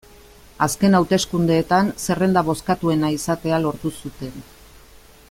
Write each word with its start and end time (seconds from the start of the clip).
Azken 0.65 0.97
hauteskundeetan 0.99 1.91
zerrenda 2.05 2.43
bozkatuena 2.49 3.15
izatea 3.19 3.63
lortu 3.67 3.93
zuten. 4.03 4.35